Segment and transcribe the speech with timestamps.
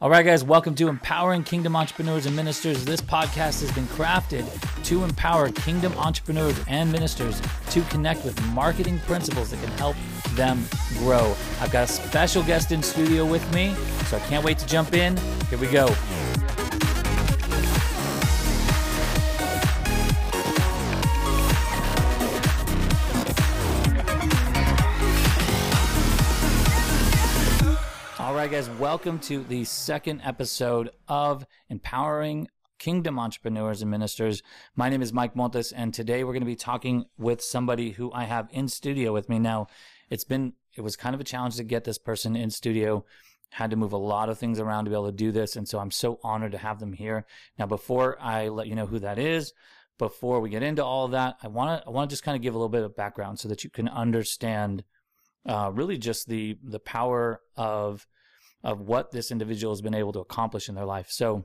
[0.00, 2.84] All right, guys, welcome to Empowering Kingdom Entrepreneurs and Ministers.
[2.84, 4.46] This podcast has been crafted
[4.84, 9.96] to empower kingdom entrepreneurs and ministers to connect with marketing principles that can help
[10.34, 10.64] them
[10.98, 11.34] grow.
[11.60, 13.74] I've got a special guest in studio with me,
[14.04, 15.16] so I can't wait to jump in.
[15.50, 15.88] Here we go.
[28.58, 32.48] Guys, welcome to the second episode of Empowering
[32.80, 34.42] Kingdom Entrepreneurs and Ministers.
[34.74, 38.10] My name is Mike Montes, and today we're going to be talking with somebody who
[38.12, 39.38] I have in studio with me.
[39.38, 39.68] Now,
[40.10, 43.04] it's been, it was kind of a challenge to get this person in studio.
[43.50, 45.68] Had to move a lot of things around to be able to do this, and
[45.68, 47.26] so I'm so honored to have them here.
[47.60, 49.52] Now, before I let you know who that is,
[50.00, 52.34] before we get into all of that, I want to I want to just kind
[52.34, 54.82] of give a little bit of background so that you can understand
[55.46, 58.04] uh, really just the the power of
[58.62, 61.08] of what this individual has been able to accomplish in their life.
[61.10, 61.44] So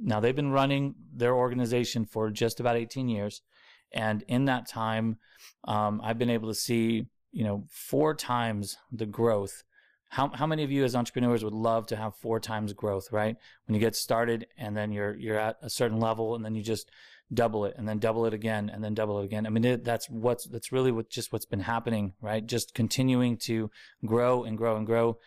[0.00, 3.42] now they've been running their organization for just about 18 years,
[3.92, 5.18] and in that time,
[5.64, 9.64] um, I've been able to see you know four times the growth.
[10.08, 13.36] How how many of you as entrepreneurs would love to have four times growth, right?
[13.66, 16.62] When you get started and then you're you're at a certain level and then you
[16.62, 16.90] just
[17.32, 19.46] double it and then double it again and then double it again.
[19.46, 22.44] I mean, it, that's what's that's really what just what's been happening, right?
[22.44, 23.70] Just continuing to
[24.04, 25.18] grow and grow and grow.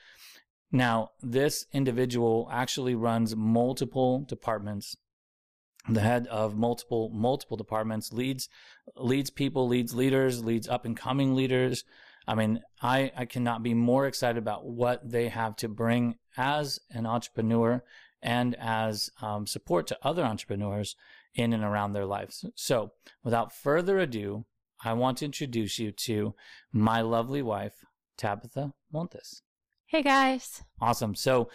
[0.72, 4.96] Now, this individual actually runs multiple departments.
[5.88, 8.50] The head of multiple multiple departments leads
[8.96, 11.84] leads people, leads leaders, leads up and coming leaders.
[12.28, 16.80] I mean, I I cannot be more excited about what they have to bring as
[16.90, 17.84] an entrepreneur
[18.22, 20.96] and as um, support to other entrepreneurs
[21.36, 22.44] in and around their lives.
[22.56, 22.94] So,
[23.24, 24.46] without further ado,
[24.84, 26.34] I want to introduce you to
[26.72, 27.86] my lovely wife,
[28.18, 29.44] Tabitha Montes.
[29.96, 30.62] Hey guys.
[30.82, 31.16] Awesome.
[31.16, 31.50] So,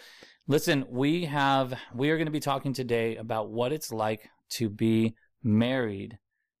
[0.47, 4.67] listen, we have we are going to be talking today about what it's like to
[4.67, 6.17] be married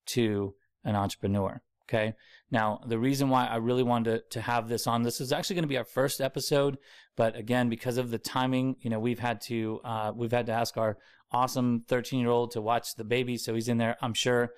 [0.09, 1.59] to an entrepreneur.
[1.89, 2.13] Okay.
[2.51, 5.55] Now, the reason why I really wanted to, to have this on, this is actually
[5.55, 6.77] going to be our first episode,
[7.17, 10.51] but again, because of the timing, you know, we've had to uh, we've had to
[10.51, 10.99] ask our
[11.31, 13.97] awesome 13 year old to watch the baby, so he's in there.
[14.03, 14.51] I'm sure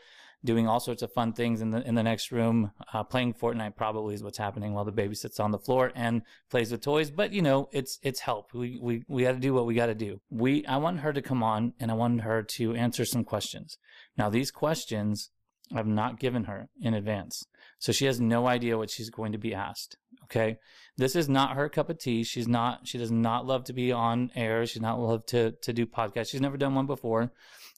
[0.46, 2.72] doing all sorts of fun things in the in the next room.
[2.94, 6.22] Uh, playing Fortnite probably is what's happening while the baby sits on the floor and
[6.50, 7.12] plays with toys.
[7.12, 8.54] But you know, it's it's help.
[8.54, 10.20] We we we got to do what we got to do.
[10.30, 13.78] We I want her to come on and I want her to answer some questions.
[14.18, 15.30] Now these questions
[15.74, 17.46] I've not given her in advance,
[17.80, 19.98] so she has no idea what she's going to be asked.
[20.26, 20.58] Okay,
[20.98, 22.24] this is not her cup of tea.
[22.24, 22.88] She's not.
[22.88, 24.66] She does not love to be on air.
[24.66, 26.30] She's not love to to do podcasts.
[26.30, 27.32] She's never done one before.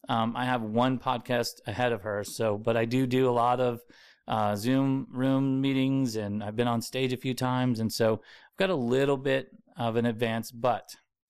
[0.10, 3.60] Um, I have one podcast ahead of her, so but I do do a lot
[3.60, 3.80] of
[4.28, 8.58] uh, Zoom room meetings, and I've been on stage a few times, and so I've
[8.58, 10.52] got a little bit of an advance.
[10.52, 10.90] But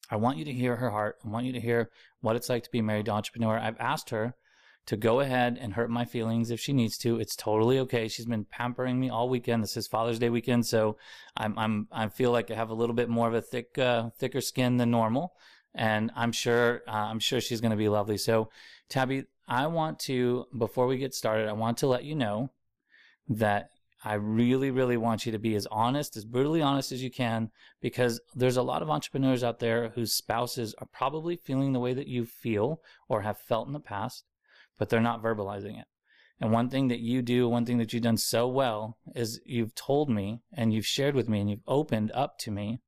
[0.09, 1.17] I want you to hear her heart.
[1.25, 1.89] I want you to hear
[2.21, 3.57] what it's like to be married to entrepreneur.
[3.57, 4.35] I've asked her
[4.85, 7.19] to go ahead and hurt my feelings if she needs to.
[7.19, 8.07] It's totally okay.
[8.07, 9.63] She's been pampering me all weekend.
[9.63, 10.97] This is Father's Day weekend, so
[11.35, 14.09] I'm I'm I feel like I have a little bit more of a thick uh,
[14.17, 15.33] thicker skin than normal
[15.75, 18.17] and I'm sure uh, I'm sure she's going to be lovely.
[18.17, 18.49] So,
[18.89, 22.51] Tabby, I want to before we get started, I want to let you know
[23.27, 23.69] that
[24.03, 27.49] I really, really want you to be as honest, as brutally honest as you can,
[27.81, 31.93] because there's a lot of entrepreneurs out there whose spouses are probably feeling the way
[31.93, 34.25] that you feel or have felt in the past,
[34.77, 35.87] but they're not verbalizing it.
[36.39, 39.73] And one thing that you do, one thing that you've done so well is you've
[39.73, 42.81] told me and you've shared with me and you've opened up to me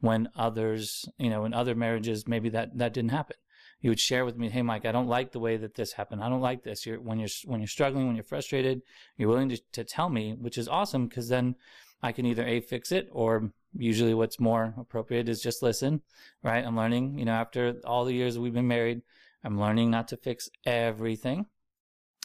[0.00, 3.36] when others, you know, in other marriages, maybe that, that didn't happen.
[3.80, 6.22] You would share with me, Hey, Mike, I don't like the way that this happened.
[6.22, 6.84] I don't like this.
[6.84, 8.82] You're, when you're, when you're struggling, when you're frustrated,
[9.16, 11.54] you're willing to, to tell me, which is awesome because then
[12.02, 16.02] I can either A, fix it or usually what's more appropriate is just listen,
[16.42, 16.64] right?
[16.64, 19.02] I'm learning, you know, after all the years we've been married,
[19.44, 21.46] I'm learning not to fix everything.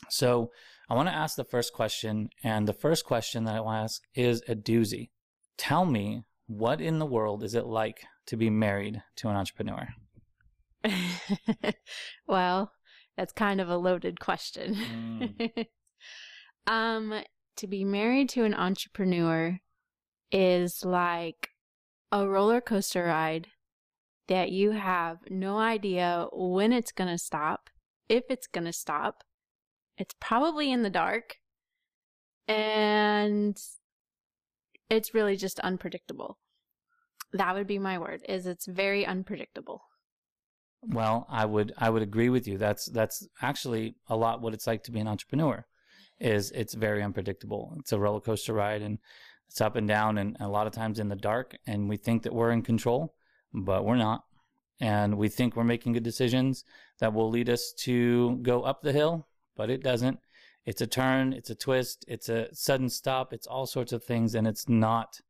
[0.09, 0.51] So
[0.89, 2.29] I want to ask the first question.
[2.43, 5.09] And the first question that I want to ask is a doozy.
[5.57, 9.87] Tell me what in the world is it like to be married to an entrepreneur?
[12.27, 12.71] well,
[13.17, 14.75] that's kind of a loaded question.
[14.75, 15.65] Mm.
[16.67, 17.21] um,
[17.57, 19.59] to be married to an entrepreneur
[20.31, 21.49] is like
[22.11, 23.47] a roller coaster ride
[24.27, 27.69] that you have no idea when it's going to stop,
[28.09, 29.23] if it's going to stop.
[29.97, 31.37] It's probably in the dark.
[32.47, 33.57] And
[34.89, 36.37] it's really just unpredictable.
[37.33, 38.21] That would be my word.
[38.27, 39.81] Is it's very unpredictable.
[40.87, 42.57] Well, I would I would agree with you.
[42.57, 45.65] That's that's actually a lot what it's like to be an entrepreneur.
[46.19, 47.75] Is it's very unpredictable.
[47.79, 48.99] It's a roller coaster ride and
[49.47, 52.23] it's up and down and a lot of times in the dark and we think
[52.23, 53.15] that we're in control,
[53.55, 54.23] but we're not.
[54.81, 56.65] and we think we're making good decisions
[56.99, 60.19] that will lead us to go up the hill, but it doesn't.
[60.65, 64.35] It's a turn, it's a twist, it's a sudden stop, it's all sorts of things,
[64.35, 65.21] and it's not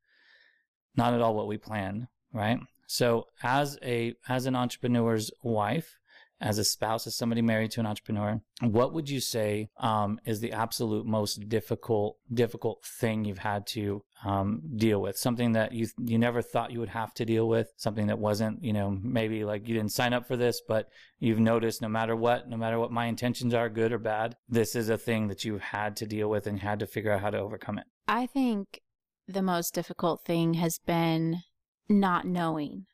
[0.95, 2.59] not at all what we plan, right?
[2.87, 5.97] So as a as an entrepreneur's wife,
[6.41, 10.39] as a spouse, as somebody married to an entrepreneur, what would you say um, is
[10.39, 15.17] the absolute most difficult difficult thing you've had to um, deal with?
[15.17, 17.71] Something that you you never thought you would have to deal with.
[17.77, 20.89] Something that wasn't, you know, maybe like you didn't sign up for this, but
[21.19, 24.75] you've noticed no matter what, no matter what my intentions are, good or bad, this
[24.75, 27.29] is a thing that you've had to deal with and had to figure out how
[27.29, 27.85] to overcome it.
[28.07, 28.81] I think
[29.27, 31.41] the most difficult thing has been
[31.89, 32.85] not knowing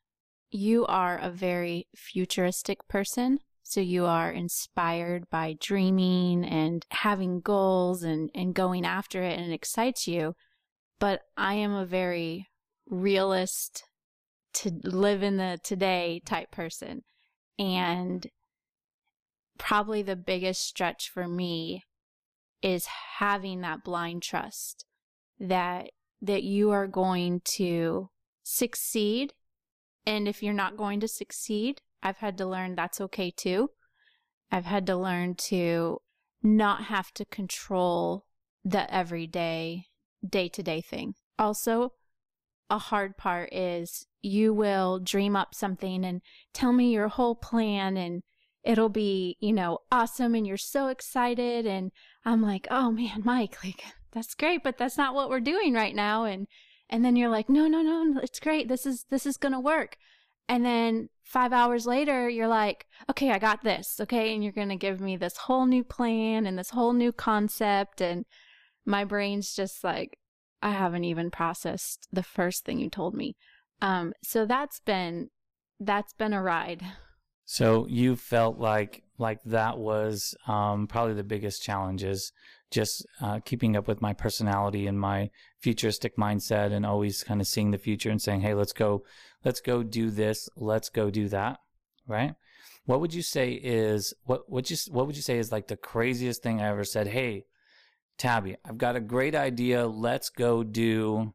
[0.51, 3.39] you are a very futuristic person.
[3.63, 9.51] So you are inspired by dreaming and having goals and, and going after it and
[9.51, 10.35] it excites you.
[10.99, 12.49] But I am a very
[12.85, 13.83] realist
[14.55, 17.03] to live in the today type person.
[17.57, 18.27] And
[19.57, 21.83] probably the biggest stretch for me
[22.61, 22.87] is
[23.17, 24.85] having that blind trust
[25.39, 25.89] that
[26.21, 28.09] that you are going to
[28.43, 29.33] succeed
[30.05, 33.71] and if you're not going to succeed, I've had to learn that's okay too.
[34.51, 36.01] I've had to learn to
[36.43, 38.25] not have to control
[38.63, 39.85] the everyday,
[40.27, 41.15] day to day thing.
[41.37, 41.93] Also,
[42.69, 46.21] a hard part is you will dream up something and
[46.53, 48.23] tell me your whole plan and
[48.63, 51.91] it'll be, you know, awesome and you're so excited and
[52.23, 55.95] I'm like, "Oh man, Mike, like that's great, but that's not what we're doing right
[55.95, 56.47] now." And
[56.91, 58.67] and then you're like no no no it's great.
[58.67, 59.97] This is this is gonna work.
[60.49, 63.99] And then five hours later you're like okay i got this.
[64.01, 64.33] Okay.
[64.33, 68.01] And you're gonna give me this whole new plan and this whole new concept.
[68.01, 68.25] And
[68.85, 70.17] my brain's just like
[70.61, 73.35] i haven't even processed the first thing you told me.
[73.81, 75.29] Um so that's been
[75.79, 76.83] that's been a ride
[77.51, 82.31] so you felt like like that was um, probably the biggest challenge is
[82.71, 87.47] just uh, keeping up with my personality and my futuristic mindset and always kind of
[87.47, 89.03] seeing the future and saying, "Hey, let's go,
[89.43, 91.59] let's go do this, let's go do that."
[92.07, 92.35] Right?
[92.85, 95.75] What would you say is what what you what would you say is like the
[95.75, 97.07] craziest thing I ever said?
[97.07, 97.47] Hey,
[98.17, 99.85] Tabby, I've got a great idea.
[99.87, 101.33] Let's go do.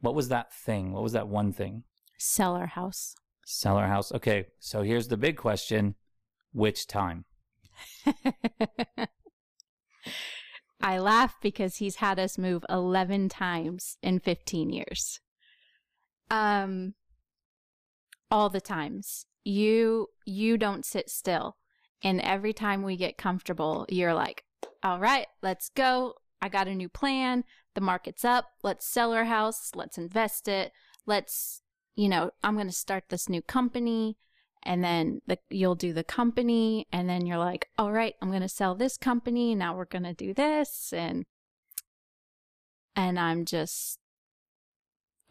[0.00, 0.92] What was that thing?
[0.92, 1.82] What was that one thing?
[2.18, 3.16] Sell our house.
[3.46, 4.12] Sell our house.
[4.12, 5.94] Okay, so here's the big question:
[6.52, 7.24] Which time?
[10.80, 15.20] I laugh because he's had us move 11 times in 15 years.
[16.30, 16.94] Um
[18.30, 19.26] all the times.
[19.44, 21.56] You you don't sit still.
[22.02, 24.44] And every time we get comfortable, you're like,
[24.82, 26.14] "All right, let's go.
[26.42, 27.44] I got a new plan.
[27.74, 28.50] The market's up.
[28.62, 29.70] Let's sell our house.
[29.74, 30.72] Let's invest it.
[31.06, 31.62] Let's,
[31.96, 34.16] you know, I'm going to start this new company."
[34.64, 38.42] and then the, you'll do the company and then you're like all right i'm going
[38.42, 41.24] to sell this company now we're going to do this and
[42.96, 43.98] and i'm just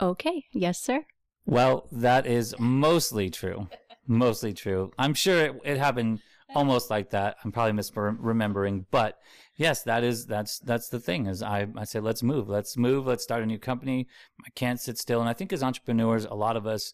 [0.01, 1.05] okay yes sir
[1.45, 3.67] well that is mostly true
[4.07, 6.19] mostly true i'm sure it, it happened
[6.55, 7.37] almost like that.
[7.43, 9.19] I'm probably misremembering but
[9.55, 13.05] yes that is that's that's the thing is i i say let's move let's move
[13.05, 14.07] let's start a new company.
[14.45, 15.19] I can't sit still.
[15.19, 16.93] And i think as entrepreneurs a lot of us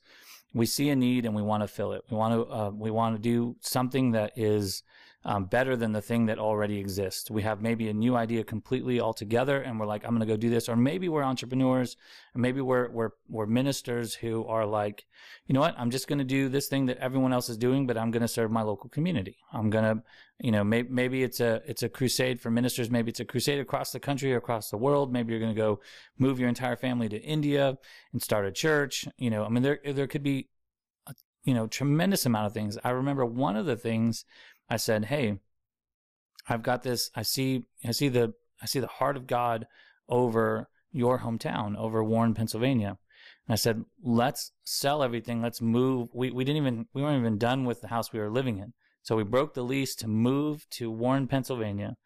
[0.53, 2.03] we see a need and we want to fill it.
[2.09, 4.83] We want to uh, we want to do something that is
[5.25, 7.29] um, better than the thing that already exists.
[7.29, 10.37] We have maybe a new idea completely altogether, and we're like, I'm going to go
[10.37, 10.69] do this.
[10.69, 11.97] Or maybe we're entrepreneurs,
[12.33, 15.05] or maybe we're we're we're ministers who are like,
[15.45, 15.75] you know what?
[15.77, 18.21] I'm just going to do this thing that everyone else is doing, but I'm going
[18.21, 19.37] to serve my local community.
[19.51, 20.03] I'm going to,
[20.39, 22.89] you know, maybe maybe it's a it's a crusade for ministers.
[22.89, 25.11] Maybe it's a crusade across the country or across the world.
[25.11, 25.81] Maybe you're going to go
[26.17, 27.77] move your entire family to India
[28.13, 29.05] and start a church.
[29.17, 30.47] You know, I mean, there there could be
[31.43, 32.77] you know, tremendous amount of things.
[32.83, 34.25] I remember one of the things
[34.69, 35.39] I said, "Hey,
[36.47, 37.09] I've got this.
[37.15, 37.65] I see.
[37.85, 38.33] I see the.
[38.61, 39.67] I see the heart of God
[40.07, 42.97] over your hometown, over Warren, Pennsylvania."
[43.47, 45.41] And I said, "Let's sell everything.
[45.41, 46.09] Let's move.
[46.13, 48.73] We we didn't even we weren't even done with the house we were living in.
[49.01, 51.97] So we broke the lease to move to Warren, Pennsylvania.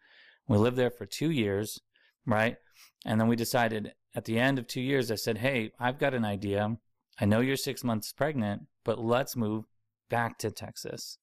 [0.48, 1.80] We lived there for two years,
[2.24, 2.56] right?
[3.04, 6.14] And then we decided at the end of two years, I said, "Hey, I've got
[6.14, 6.78] an idea.
[7.20, 9.66] I know you're six months pregnant, but let's move
[10.08, 11.18] back to Texas."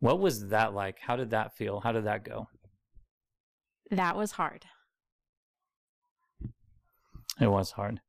[0.00, 0.98] What was that like?
[1.00, 1.80] How did that feel?
[1.80, 2.48] How did that go?
[3.90, 4.64] That was hard.
[7.40, 8.00] It was hard.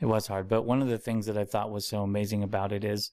[0.00, 0.48] It was hard.
[0.48, 3.10] But one of the things that I thought was so amazing about it is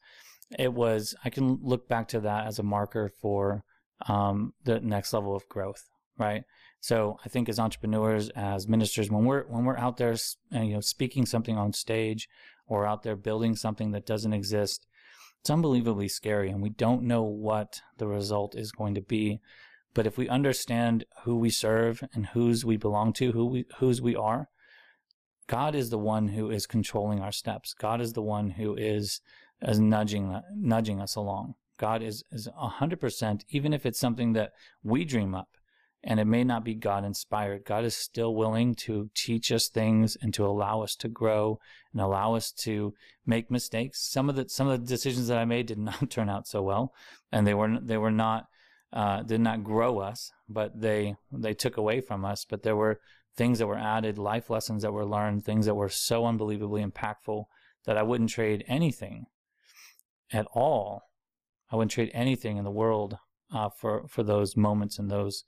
[0.57, 3.63] it was, I can look back to that as a marker for
[4.07, 5.83] um, the next level of growth,
[6.17, 6.43] right?
[6.79, 10.15] So I think as entrepreneurs, as ministers, when we're when we're out there,
[10.51, 12.27] you know, speaking something on stage,
[12.67, 14.85] or out there building something that doesn't exist,
[15.43, 19.41] it's unbelievably scary and we don't know what the result is going to be.
[19.93, 24.01] But if we understand who we serve and whose we belong to, who we, whose
[24.01, 24.47] we are,
[25.47, 27.73] God is the one who is controlling our steps.
[27.73, 29.19] God is the one who is,
[29.61, 31.55] is nudging, nudging us along.
[31.77, 35.49] God is, is 100%, even if it's something that we dream up
[36.03, 37.63] and it may not be God inspired.
[37.65, 41.59] God is still willing to teach us things and to allow us to grow
[41.93, 42.93] and allow us to
[43.25, 44.01] make mistakes.
[44.11, 46.61] Some of the some of the decisions that I made did not turn out so
[46.61, 46.93] well,
[47.31, 48.47] and they were they were not
[48.91, 52.45] uh, did not grow us, but they they took away from us.
[52.47, 52.99] But there were
[53.35, 57.45] things that were added, life lessons that were learned, things that were so unbelievably impactful
[57.85, 59.25] that I wouldn't trade anything
[60.31, 61.03] at all.
[61.71, 63.17] I wouldn't trade anything in the world
[63.53, 65.45] uh, for for those moments and those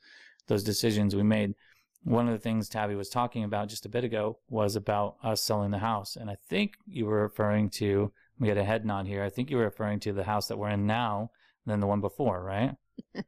[0.47, 1.55] those decisions we made.
[2.03, 5.41] One of the things Tabby was talking about just a bit ago was about us
[5.41, 8.11] selling the house, and I think you were referring to.
[8.37, 9.23] We had a head nod here.
[9.23, 11.31] I think you were referring to the house that we're in now,
[11.65, 12.75] than the one before, right?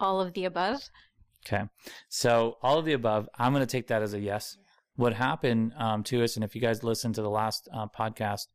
[0.00, 0.88] all of the above.
[1.46, 1.64] Okay,
[2.08, 3.28] so all of the above.
[3.38, 4.56] I'm going to take that as a yes.
[4.96, 8.48] What happened um, to us, and if you guys listened to the last uh, podcast,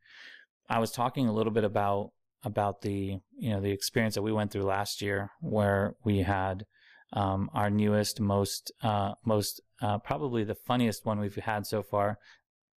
[0.69, 2.11] I was talking a little bit about
[2.43, 6.65] about the you know the experience that we went through last year, where we had
[7.13, 12.17] um, our newest, most, uh, most, uh, probably the funniest one we've had so far.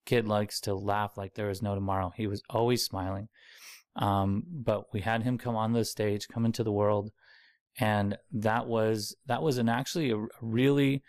[0.05, 2.13] Kid likes to laugh like there is no tomorrow.
[2.15, 3.29] He was always smiling.
[3.97, 7.11] Um, but we had him come on the stage, come into the world,
[7.79, 11.03] and that was that was an actually a, really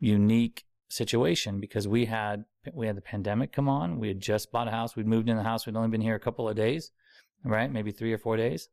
[0.00, 3.98] unique situation because we had we had the pandemic come on.
[3.98, 4.96] We had just bought a house.
[4.96, 5.66] We'd moved in the house.
[5.66, 6.90] We'd only been here a couple of days,
[7.44, 7.70] right?
[7.70, 8.68] Maybe three or four days,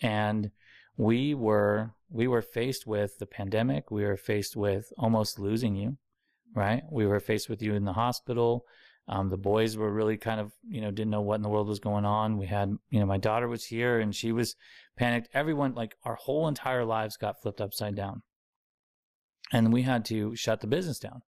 [0.00, 0.50] and
[0.96, 3.90] we were we were faced with the pandemic.
[3.90, 5.98] We were faced with almost losing you,
[6.54, 6.82] right?
[6.90, 8.64] We were faced with you in the hospital.
[9.08, 11.68] Um, the boys were really kind of, you know, didn't know what in the world
[11.68, 12.38] was going on.
[12.38, 14.56] We had, you know, my daughter was here and she was
[14.96, 15.28] panicked.
[15.32, 18.22] Everyone, like our whole entire lives got flipped upside down.
[19.52, 21.22] And we had to shut the business down.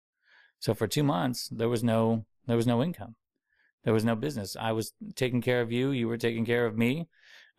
[0.59, 3.15] So for two months, there was no, there was no income.
[3.83, 4.55] There was no business.
[4.59, 5.91] I was taking care of you.
[5.91, 7.07] You were taking care of me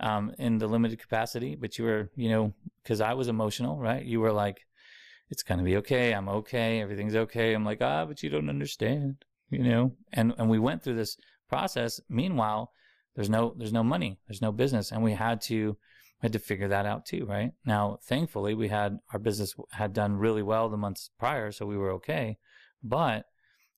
[0.00, 4.04] um, in the limited capacity, but you were, you know, because I was emotional, right?
[4.04, 4.66] You were like,
[5.30, 6.12] it's going to be okay.
[6.12, 6.80] I'm okay.
[6.80, 7.54] Everything's okay.
[7.54, 9.92] I'm like, ah, but you don't understand, you know?
[10.12, 11.16] And, and we went through this
[11.48, 12.00] process.
[12.08, 12.70] Meanwhile,
[13.14, 14.92] there's no, there's no money, there's no business.
[14.92, 15.76] And we had to,
[16.20, 17.52] had to figure that out too, right?
[17.64, 21.76] Now, thankfully, we had, our business had done really well the months prior, so we
[21.76, 22.38] were okay.
[22.82, 23.26] But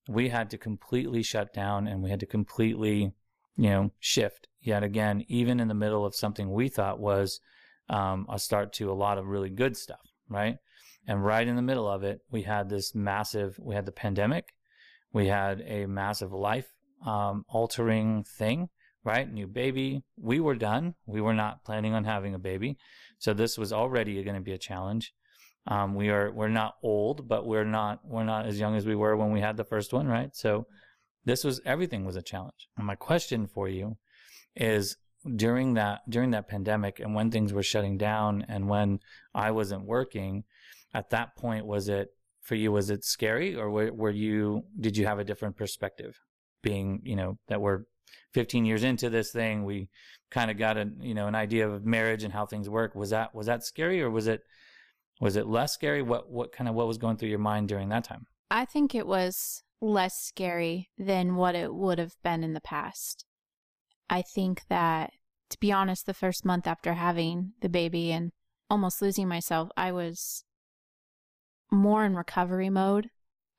[0.09, 3.13] we had to completely shut down and we had to completely,
[3.57, 7.41] you know, shift yet again, even in the middle of something we thought was
[7.89, 10.57] um, a start to a lot of really good stuff, right?
[11.07, 14.53] And right in the middle of it, we had this massive, we had the pandemic,
[15.13, 16.69] we had a massive life
[17.07, 18.69] um, altering thing,
[19.05, 19.33] right?
[19.33, 20.03] New baby.
[20.19, 20.95] We were done.
[21.07, 22.77] We were not planning on having a baby.
[23.19, 25.15] So this was already going to be a challenge.
[25.67, 28.95] Um, we are, we're not old, but we're not, we're not as young as we
[28.95, 30.35] were when we had the first one, right?
[30.35, 30.67] So
[31.25, 32.69] this was, everything was a challenge.
[32.77, 33.97] And my question for you
[34.59, 34.97] is
[35.37, 39.01] during that during that pandemic and when things were shutting down and when
[39.35, 40.45] I wasn't working,
[40.93, 42.11] at that point was it
[42.43, 46.19] for you was it scary or were, were you did you have a different perspective?
[46.63, 47.85] Being you know that we're
[48.35, 49.89] 15 years into this thing, we
[50.31, 52.95] kind of got a you know an idea of marriage and how things work.
[52.95, 54.43] Was that was that scary or was it
[55.21, 56.03] was it less scary?
[56.03, 58.27] What what kind of what was going through your mind during that time?
[58.51, 63.25] I think it was less scary than what it would have been in the past.
[64.11, 65.13] I think that,
[65.51, 68.33] to be honest, the first month after having the baby and
[68.71, 70.45] almost losing myself, I was
[71.71, 73.11] more in recovery mode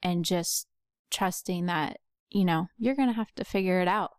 [0.01, 0.68] and just
[1.12, 1.98] trusting that,
[2.29, 4.12] you know, you're going to have to figure it out.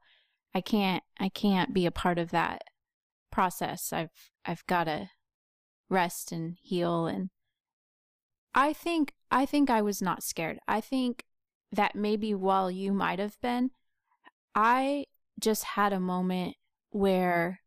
[0.55, 2.63] I can't, I can't be a part of that
[3.31, 3.93] process.
[3.93, 4.11] I've,
[4.45, 5.11] I've got to
[5.89, 7.07] rest and heal.
[7.07, 7.31] And
[8.55, 10.59] I think, I think I was not scared.
[10.67, 11.25] I think
[11.73, 13.71] that maybe while you might have been,
[14.55, 15.07] I
[15.41, 16.57] just had a moment
[16.91, 17.61] where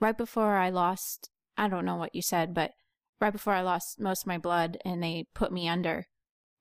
[0.00, 2.72] right before I lost, I don't know what you said, but
[3.20, 6.06] right before I lost most of my blood and they put me under,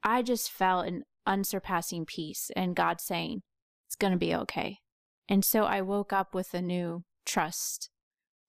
[0.03, 3.41] I just felt an unsurpassing peace and God saying,
[3.87, 4.79] it's going to be okay.
[5.27, 7.89] And so I woke up with a new trust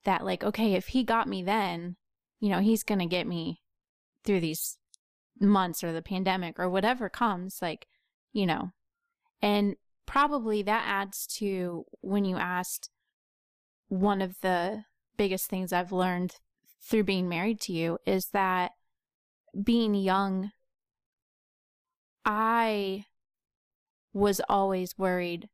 [0.05, 1.97] that, like, okay, if he got me then,
[2.41, 3.61] you know, he's going to get me
[4.25, 4.79] through these
[5.41, 7.87] months or the pandemic or whatever comes, like,
[8.33, 8.73] you know.
[9.41, 12.91] And probably that adds to when you asked
[13.89, 14.85] one of the
[15.17, 16.37] biggest things I've learned
[16.83, 18.73] through being married to you is that
[19.63, 20.51] being young,
[22.25, 23.05] I
[24.13, 25.49] was always worried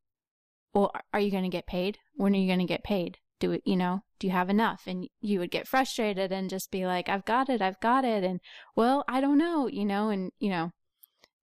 [0.72, 1.98] well, are you going to get paid?
[2.14, 3.18] When are you going to get paid?
[3.40, 4.82] do it, you know, do you have enough?
[4.86, 8.22] And you would get frustrated and just be like, I've got it, I've got it.
[8.22, 8.40] And
[8.76, 10.70] well, I don't know, you know, and, you know,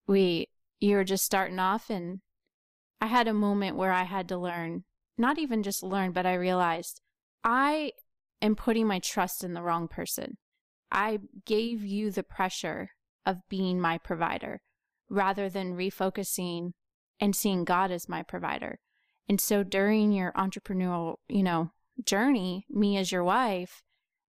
[0.07, 0.49] we,
[0.81, 2.19] you were just starting off and
[3.01, 4.83] I had a moment where I had to learn,
[5.17, 7.01] not even just learn, but I realized
[7.43, 7.91] I
[8.41, 10.37] am putting my trust in the wrong person.
[10.91, 12.91] I gave you the pressure
[13.25, 14.61] of being my provider
[15.09, 16.71] rather than refocusing
[17.19, 18.79] and seeing God as my provider.
[19.27, 21.71] And so during your entrepreneurial, you know,
[22.03, 23.83] journey, me as your wife,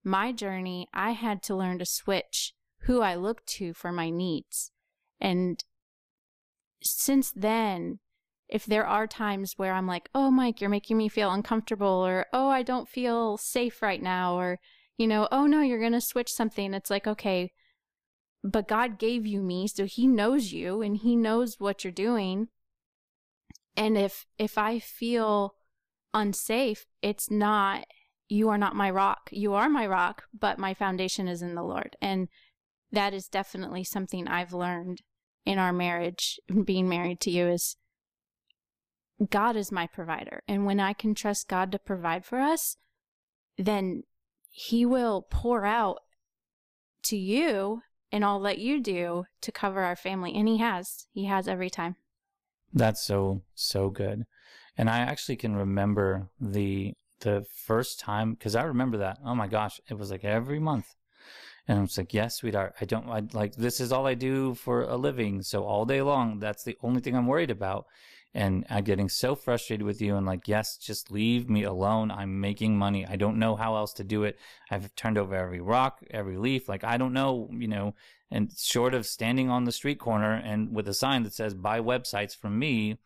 [0.05, 4.71] my journey, I had to learn to switch who I look to for my needs.
[5.21, 5.63] And
[6.83, 7.99] since then,
[8.49, 12.27] if there are times where I'm like, oh, Mike, you're making me feel uncomfortable, or
[12.33, 14.61] oh, I don't feel safe right now, or,
[14.97, 17.53] you know, oh no, you're going to switch something, it's like, okay,
[18.45, 22.49] but God gave you me, so He knows you and He knows what you're doing.
[23.77, 25.55] And if if I feel
[26.15, 27.85] unsafe, it's not
[28.29, 29.29] you are not my rock.
[29.33, 31.97] You are my rock, but my foundation is in the Lord.
[32.01, 32.29] And
[32.91, 35.03] that is definitely something I've learned
[35.45, 37.77] in our marriage, being married to you is
[39.31, 40.43] God is my provider.
[40.47, 42.77] And when I can trust God to provide for us,
[43.57, 44.03] then
[44.51, 45.99] he will pour out
[47.05, 47.83] to you
[48.13, 50.35] and all that you do to cover our family.
[50.35, 51.07] And he has.
[51.13, 51.97] He has every time.
[52.73, 54.25] That's so so good.
[54.77, 59.19] And I actually can remember the the first time because I remember that.
[59.25, 60.95] Oh my gosh, it was like every month.
[61.69, 64.55] And I was like, yes, sweetheart, I don't I, like this is all I do
[64.55, 65.43] for a living.
[65.43, 67.87] So all day long, that's the only thing I'm worried about.
[68.37, 72.11] And I'm getting so frustrated with you and like, yes, just leave me alone.
[72.11, 73.07] I'm making money.
[73.07, 74.39] I don't know how else to do it.
[74.71, 76.69] I've turned over every rock, every leaf.
[76.69, 77.95] Like, I don't know, you know,
[78.31, 81.81] and short of standing on the street corner and with a sign that says buy
[81.81, 82.99] websites from me,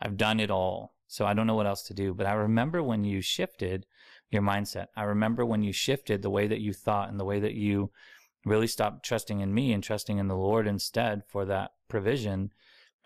[0.00, 0.94] I've done it all.
[1.08, 2.14] So I don't know what else to do.
[2.14, 3.86] But I remember when you shifted
[4.30, 4.86] your mindset.
[4.96, 7.90] I remember when you shifted the way that you thought and the way that you
[8.44, 12.52] really stopped trusting in me and trusting in the Lord instead for that provision.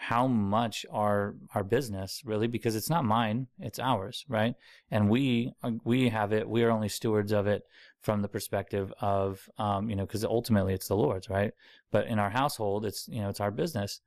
[0.02, 4.54] How much our our business really because it's not mine, it's ours, right?
[4.90, 5.52] And we
[5.84, 6.48] we have it.
[6.48, 7.64] We are only stewards of it
[8.00, 11.52] from the perspective of um, you know because ultimately it's the Lord's, right?
[11.90, 14.00] But in our household, it's you know it's our business.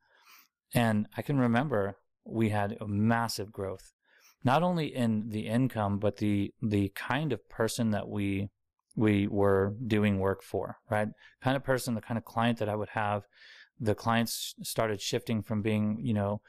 [0.73, 3.93] And I can remember we had massive growth,
[4.43, 8.49] not only in the income, but the the kind of person that we
[8.95, 11.09] we were doing work for, right?
[11.43, 13.23] Kind of person, the kind of client that I would have.
[13.79, 16.41] The clients started shifting from being, you know,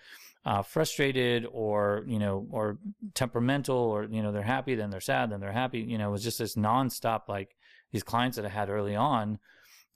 [0.44, 2.78] uh, frustrated or you know or
[3.14, 6.12] temperamental or you know they're happy then they're sad then they're happy you know it
[6.12, 7.56] was just this nonstop like
[7.92, 9.38] these clients that I had early on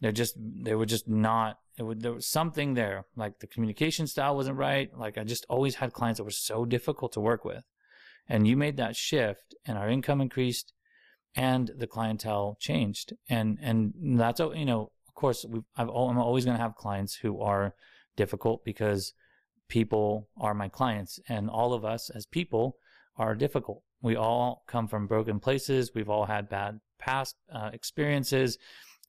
[0.00, 4.06] they're just they were just not it would there was something there like the communication
[4.06, 7.44] style wasn't right like i just always had clients that were so difficult to work
[7.44, 7.64] with.
[8.28, 10.74] And you made that shift and our income increased
[11.34, 13.14] and the clientele changed.
[13.28, 17.74] And and that's you know course we i'm always going to have clients who are
[18.16, 19.12] difficult because
[19.68, 22.76] people are my clients and all of us as people
[23.16, 28.58] are difficult we all come from broken places we've all had bad past uh, experiences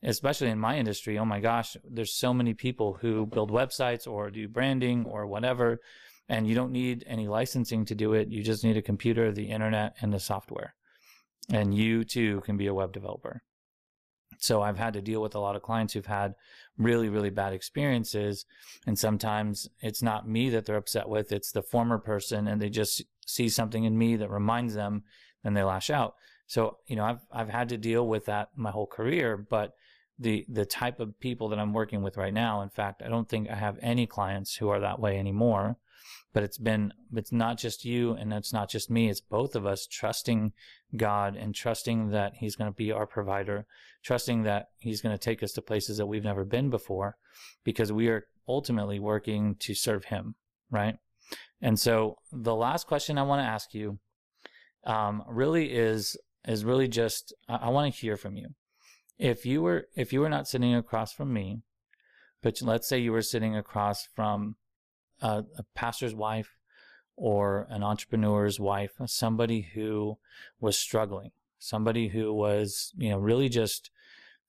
[0.04, 4.30] especially in my industry, oh my gosh, there's so many people who build websites or
[4.30, 5.80] do branding or whatever,
[6.30, 8.30] and you don't need any licensing to do it.
[8.30, 10.76] You just need a computer, the internet, and the software.
[11.52, 13.42] And you too can be a web developer.
[14.40, 16.34] So I've had to deal with a lot of clients who've had
[16.78, 18.46] really, really bad experiences.
[18.88, 22.70] And sometimes it's not me that they're upset with, it's the former person, and they
[22.70, 25.04] just see something in me that reminds them,
[25.44, 26.16] and they lash out.
[26.48, 29.76] So, you know, I've I've had to deal with that my whole career, but
[30.18, 32.62] the the type of people that I'm working with right now.
[32.62, 35.78] In fact, I don't think I have any clients who are that way anymore.
[36.34, 39.10] But it's been it's not just you and it's not just me.
[39.10, 40.54] It's both of us trusting
[40.96, 43.66] God and trusting that He's going to be our provider,
[44.04, 47.18] trusting that He's going to take us to places that we've never been before,
[47.64, 50.36] because we are ultimately working to serve Him,
[50.70, 50.98] right?
[51.62, 54.00] And so the last question I want to ask you
[54.86, 58.50] um, really is is really just I, I want to hear from you
[59.20, 61.62] if you were if you were not sitting across from me,
[62.42, 64.56] but let's say you were sitting across from
[65.22, 66.58] a, a pastor's wife
[67.16, 70.18] or an entrepreneur's wife, somebody who
[70.60, 73.92] was struggling, somebody who was, you know, really just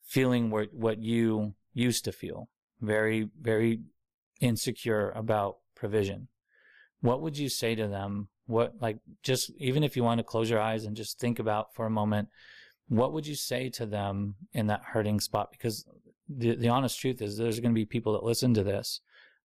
[0.04, 2.48] feeling what, what you used to feel,
[2.80, 3.80] very, very
[4.40, 6.28] insecure about provision.
[7.00, 8.28] What would you say to them?
[8.46, 11.74] What, like, just even if you want to close your eyes and just think about
[11.74, 12.28] for a moment,
[12.88, 15.50] what would you say to them in that hurting spot?
[15.52, 15.86] Because
[16.28, 19.00] the, the honest truth is there's going to be people that listen to this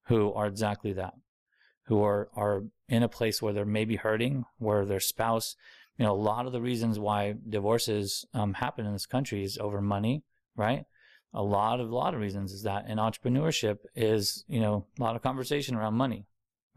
[0.07, 1.13] who are exactly that,
[1.87, 5.55] who are, are in a place where they're maybe hurting, where their spouse
[5.97, 9.57] you know, a lot of the reasons why divorces um, happen in this country is
[9.57, 10.23] over money,
[10.55, 10.85] right?
[11.33, 15.03] A lot of a lot of reasons is that in entrepreneurship is you know a
[15.03, 16.27] lot of conversation around money,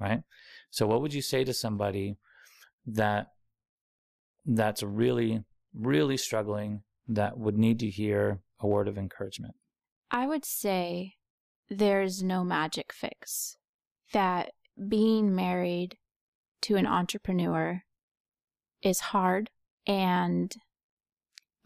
[0.00, 0.22] right?
[0.70, 2.16] So what would you say to somebody
[2.86, 3.28] that
[4.46, 9.54] that's really really struggling that would need to hear a word of encouragement?
[10.10, 11.14] I would say
[11.70, 13.56] there's no magic fix.
[14.12, 14.52] That
[14.88, 15.96] being married
[16.62, 17.82] to an entrepreneur
[18.82, 19.50] is hard
[19.86, 20.54] and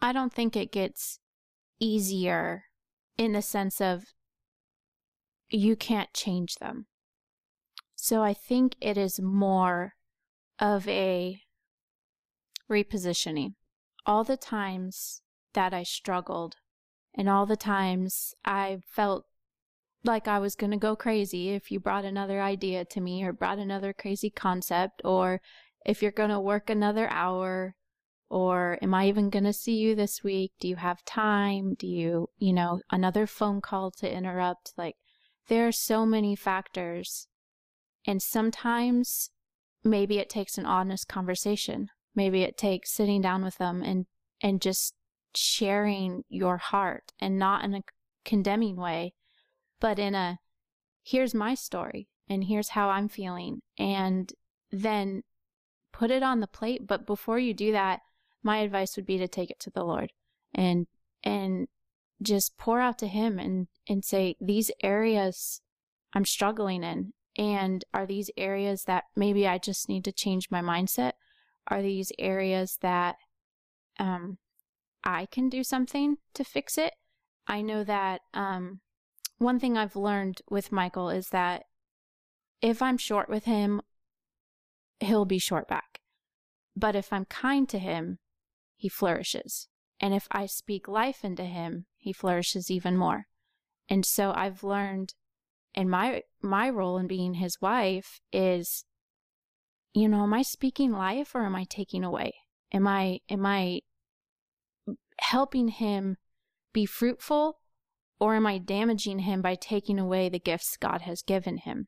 [0.01, 1.19] I don't think it gets
[1.79, 2.65] easier
[3.17, 4.05] in the sense of
[5.49, 6.87] you can't change them.
[7.95, 9.93] So I think it is more
[10.59, 11.41] of a
[12.69, 13.53] repositioning.
[14.05, 15.21] All the times
[15.53, 16.55] that I struggled
[17.15, 19.25] and all the times I felt
[20.03, 23.31] like I was going to go crazy if you brought another idea to me or
[23.31, 25.41] brought another crazy concept or
[25.85, 27.75] if you're going to work another hour
[28.29, 30.53] or am I even going to see you this week?
[30.59, 31.75] Do you have time?
[31.75, 34.73] Do you, you know, another phone call to interrupt?
[34.77, 34.95] Like
[35.47, 37.27] there are so many factors
[38.05, 39.29] and sometimes
[39.83, 41.89] maybe it takes an honest conversation.
[42.15, 44.05] Maybe it takes sitting down with them and
[44.41, 44.95] and just
[45.35, 47.81] sharing your heart and not in a
[48.25, 49.13] condemning way,
[49.83, 50.39] but in a
[51.03, 53.61] here's my story and here's how I'm feeling.
[53.77, 54.31] And
[54.71, 55.23] then
[55.91, 56.87] put it on the plate.
[56.87, 57.99] But before you do that,
[58.41, 60.13] my advice would be to take it to the Lord
[60.55, 60.87] and,
[61.21, 61.67] and
[62.21, 65.59] just pour out to Him and, and say, these areas
[66.13, 67.11] I'm struggling in.
[67.37, 71.13] And are these areas that maybe I just need to change my mindset?
[71.67, 73.17] Are these areas that
[73.99, 74.37] um,
[75.03, 76.93] I can do something to fix it.
[77.47, 78.79] I know that um,
[79.37, 81.63] one thing I've learned with Michael is that
[82.61, 83.81] if I'm short with him,
[84.99, 85.99] he'll be short back.
[86.75, 88.19] But if I'm kind to him,
[88.75, 89.67] he flourishes.
[89.99, 93.27] And if I speak life into him, he flourishes even more.
[93.89, 95.13] And so I've learned
[95.75, 98.85] and my my role in being his wife is
[99.93, 102.33] you know, am I speaking life or am I taking away?
[102.71, 103.81] Am I am I
[105.19, 106.17] helping him
[106.73, 107.59] be fruitful
[108.19, 111.87] or am I damaging him by taking away the gifts God has given him?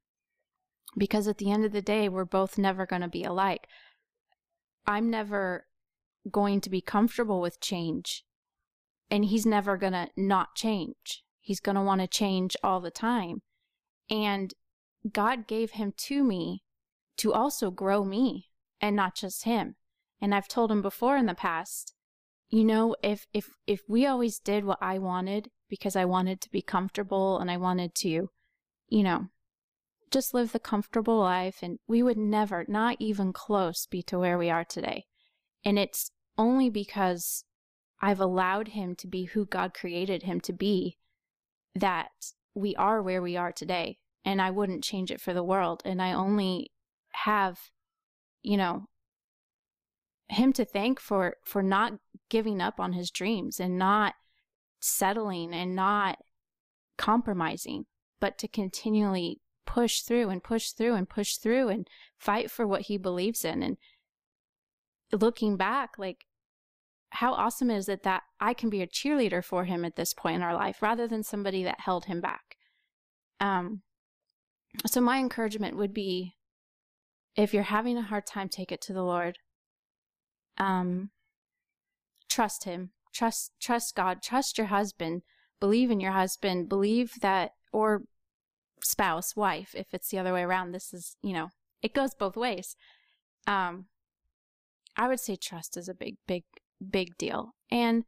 [0.97, 3.67] Because at the end of the day, we're both never going to be alike.
[4.85, 5.67] I'm never
[6.29, 8.23] going to be comfortable with change,
[9.09, 11.23] and he's never going to not change.
[11.41, 13.41] He's going to want to change all the time.
[14.09, 14.53] And
[15.11, 16.63] God gave him to me
[17.17, 18.47] to also grow me
[18.81, 19.75] and not just him.
[20.21, 21.93] And I've told him before in the past,
[22.49, 26.51] you know, if if if we always did what I wanted because I wanted to
[26.51, 28.29] be comfortable and I wanted to,
[28.89, 29.27] you know,
[30.11, 34.37] just live the comfortable life and we would never, not even close, be to where
[34.37, 35.05] we are today.
[35.63, 37.43] And it's only because
[38.01, 40.97] I've allowed him to be who God created him to be
[41.73, 42.11] that
[42.53, 43.97] we are where we are today.
[44.23, 45.81] And I wouldn't change it for the world.
[45.85, 46.71] And I only
[47.11, 47.59] have,
[48.41, 48.87] you know,
[50.27, 51.93] him to thank for for not
[52.29, 54.15] giving up on his dreams and not
[54.85, 56.17] settling and not
[56.97, 57.85] compromising
[58.19, 62.83] but to continually push through and push through and push through and fight for what
[62.83, 63.61] he believes in.
[63.61, 63.77] And
[65.11, 66.25] looking back like
[67.09, 70.37] how awesome is it that I can be a cheerleader for him at this point
[70.37, 72.57] in our life rather than somebody that held him back?
[73.39, 73.81] Um
[74.85, 76.35] so my encouragement would be
[77.35, 79.39] if you're having a hard time take it to the lord.
[80.57, 81.09] Um,
[82.29, 85.21] trust him trust trust god trust your husband
[85.59, 88.03] believe in your husband believe that or
[88.83, 91.49] spouse wife if it's the other way around this is you know
[91.81, 92.75] it goes both ways.
[93.47, 93.85] Um
[94.97, 96.43] i would say trust is a big big
[96.87, 97.55] big deal.
[97.71, 98.03] And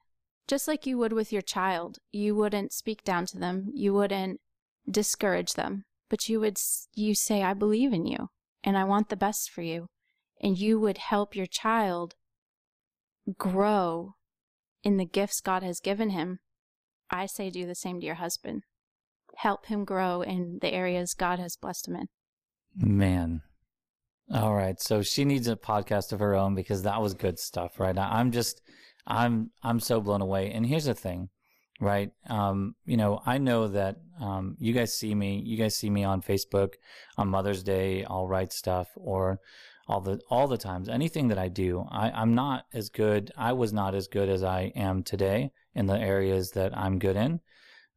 [0.48, 4.40] just like you would with your child you wouldn't speak down to them you wouldn't
[4.90, 6.58] discourage them but you would
[6.94, 8.30] you say i believe in you
[8.64, 9.88] and i want the best for you.
[10.40, 12.16] And you would help your child
[13.38, 14.17] grow
[14.84, 16.40] in the gifts God has given him,
[17.10, 18.64] I say do the same to your husband.
[19.38, 22.08] Help him grow in the areas God has blessed him in.
[22.76, 23.42] Man.
[24.34, 24.80] All right.
[24.82, 27.98] So she needs a podcast of her own because that was good stuff, right?
[27.98, 28.62] I'm just
[29.06, 30.52] I'm I'm so blown away.
[30.52, 31.30] And here's the thing,
[31.80, 32.12] right?
[32.30, 36.04] Um, you know, I know that um, you guys see me, you guys see me
[36.04, 36.74] on Facebook
[37.18, 39.40] on Mother's Day, I'll write stuff or
[39.88, 40.90] all the all the times.
[40.90, 43.32] Anything that I do, I, I'm not as good.
[43.38, 47.16] I was not as good as I am today in the areas that I'm good
[47.16, 47.40] in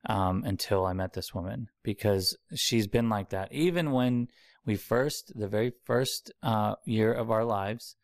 [0.07, 3.53] um, until I met this woman because she's been like that.
[3.53, 4.29] Even when
[4.65, 7.97] we first, the very first uh, year of our lives,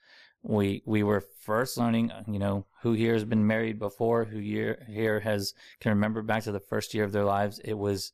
[0.42, 4.84] we we were first learning, you know, who here has been married before, who here
[4.88, 7.60] here has can remember back to the first year of their lives.
[7.64, 8.12] It was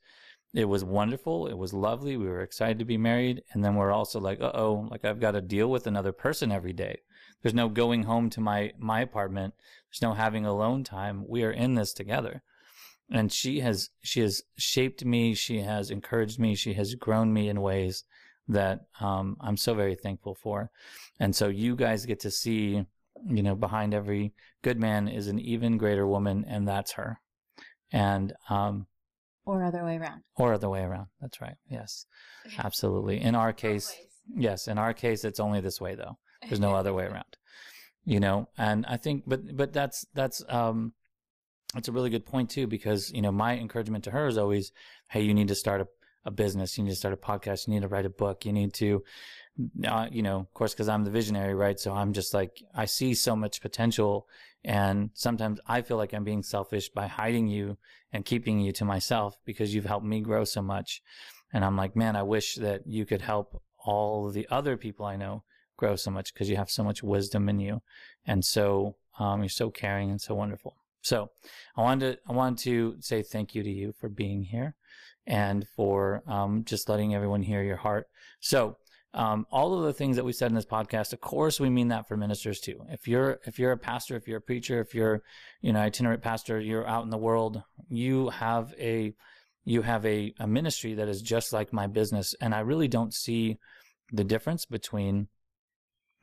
[0.54, 1.46] it was wonderful.
[1.46, 2.16] It was lovely.
[2.16, 5.20] We were excited to be married, and then we're also like, uh oh, like I've
[5.20, 7.00] got to deal with another person every day.
[7.42, 9.54] There's no going home to my my apartment.
[9.88, 11.24] There's no having alone time.
[11.26, 12.42] We are in this together.
[13.10, 17.48] And she has she has shaped me, she has encouraged me, she has grown me
[17.48, 18.04] in ways
[18.48, 20.70] that um, I'm so very thankful for.
[21.20, 22.84] And so you guys get to see,
[23.26, 27.20] you know, behind every good man is an even greater woman, and that's her.
[27.92, 28.86] And um,
[29.44, 30.22] or other way around.
[30.37, 31.07] Or other way around.
[31.20, 31.57] That's right.
[31.68, 32.07] Yes,
[32.59, 33.20] absolutely.
[33.20, 33.94] In our case,
[34.35, 36.18] yes, in our case, it's only this way though.
[36.48, 37.37] There's no other way around.
[38.05, 40.92] You know, and I think, but but that's that's um,
[41.72, 44.72] that's a really good point too because you know my encouragement to her is always,
[45.11, 45.87] hey, you need to start a
[46.24, 48.52] a business, you need to start a podcast, you need to write a book, you
[48.52, 49.02] need to,
[49.86, 51.78] uh, you know, of course, because I'm the visionary, right?
[51.78, 54.26] So I'm just like, I see so much potential.
[54.64, 57.76] And sometimes I feel like I'm being selfish by hiding you
[58.12, 61.02] and keeping you to myself because you've helped me grow so much.
[61.52, 65.16] And I'm like, man, I wish that you could help all the other people I
[65.16, 65.42] know
[65.76, 67.82] grow so much because you have so much wisdom in you.
[68.24, 70.76] And so um, you're so caring and so wonderful.
[71.02, 71.30] So
[71.76, 74.76] I wanted to, I wanted to say thank you to you for being here
[75.26, 78.08] and for um, just letting everyone hear your heart.
[78.40, 78.76] So,
[79.14, 81.88] um, all of the things that we said in this podcast, of course, we mean
[81.88, 82.85] that for ministers too.
[82.88, 85.22] If you're if you're a pastor, if you're a preacher, if you're
[85.61, 89.14] you know itinerant pastor, you're out in the world, you have a
[89.64, 93.12] you have a, a ministry that is just like my business, and I really don't
[93.12, 93.59] see
[94.12, 95.29] the difference between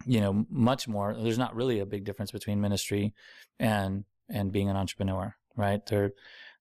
[0.05, 1.15] you know much more.
[1.15, 3.13] There's not really a big difference between ministry
[3.59, 5.85] and and being an entrepreneur, right?
[5.85, 6.13] There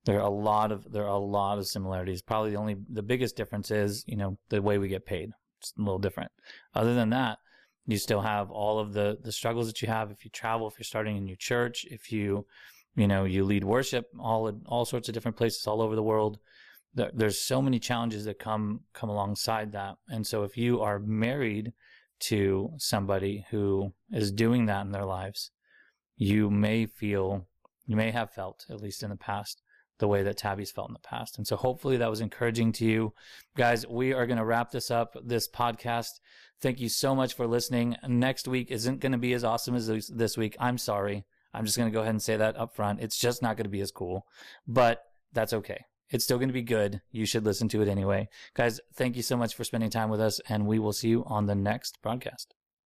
[0.05, 2.21] there are a lot of there are a lot of similarities.
[2.21, 5.33] Probably the only the biggest difference is you know the way we get paid.
[5.61, 6.31] It's a little different.
[6.75, 7.39] Other than that,
[7.87, 10.79] you still have all of the the struggles that you have if you travel, if
[10.79, 12.47] you're starting a new church, if you
[12.95, 16.39] you know you lead worship all all sorts of different places all over the world.
[16.95, 20.99] There, there's so many challenges that come come alongside that, and so if you are
[20.99, 21.73] married
[22.21, 25.51] to somebody who is doing that in their lives,
[26.17, 27.47] you may feel
[27.87, 29.63] you may have felt at least in the past
[29.99, 31.39] the way that Tabby's felt in the past.
[31.39, 33.13] And so hopefully that was encouraging to you.
[33.57, 36.21] Guys, we are going to wrap this up, this podcast.
[36.61, 37.97] Thank you so much for listening.
[38.07, 40.57] Next week isn't going to be as awesome as this week.
[40.59, 41.25] I'm sorry.
[41.55, 43.01] I'm just going to go ahead and say that up front.
[43.01, 44.27] It's just not going to be as cool,
[44.67, 45.85] but that's okay.
[46.11, 47.01] It's still going to be good.
[47.11, 48.29] You should listen to it anyway.
[48.55, 51.25] Guys, thank you so much for spending time with us, and we will see you
[51.27, 52.55] on the next broadcast.